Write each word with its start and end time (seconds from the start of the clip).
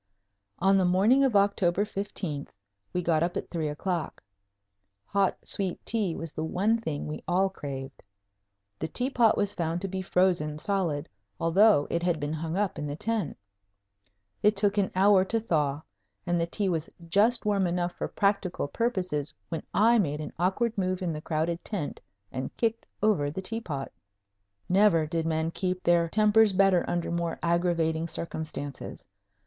On 0.57 0.77
the 0.79 0.83
morning 0.83 1.23
of 1.23 1.35
October 1.35 1.85
15th 1.85 2.47
we 2.91 3.03
got 3.03 3.21
up 3.21 3.37
at 3.37 3.51
three 3.51 3.67
o'clock. 3.67 4.23
Hot 5.05 5.37
sweet 5.43 5.77
tea 5.85 6.15
was 6.15 6.33
the 6.33 6.43
one 6.43 6.75
thing 6.75 7.05
we 7.05 7.21
all 7.27 7.49
craved. 7.49 8.01
The 8.79 8.87
tea 8.87 9.11
pot 9.11 9.37
was 9.37 9.53
found 9.53 9.79
to 9.81 9.87
be 9.87 10.01
frozen 10.01 10.57
solid, 10.57 11.07
although 11.39 11.85
it 11.91 12.01
had 12.01 12.19
been 12.19 12.33
hung 12.33 12.57
up 12.57 12.79
in 12.79 12.87
the 12.87 12.95
tent. 12.95 13.37
It 14.41 14.55
took 14.55 14.79
an 14.79 14.89
hour 14.95 15.23
to 15.25 15.39
thaw 15.39 15.83
and 16.25 16.41
the 16.41 16.47
tea 16.47 16.67
was 16.67 16.89
just 17.07 17.45
warm 17.45 17.67
enough 17.67 17.93
for 17.93 18.07
practical 18.07 18.67
purposes 18.67 19.31
when 19.49 19.61
I 19.71 19.99
made 19.99 20.19
an 20.19 20.33
awkward 20.39 20.75
move 20.79 21.03
in 21.03 21.13
the 21.13 21.21
crowded 21.21 21.63
tent 21.63 22.01
and 22.31 22.57
kicked 22.57 22.87
over 23.03 23.29
the 23.29 23.39
tea 23.43 23.61
pot! 23.61 23.91
Never 24.67 25.05
did 25.05 25.27
men 25.27 25.51
keep 25.51 25.83
their 25.83 26.09
tempers 26.09 26.53
better 26.53 26.83
under 26.87 27.11
more 27.11 27.37
aggravating 27.43 28.07
circumstances. 28.07 29.05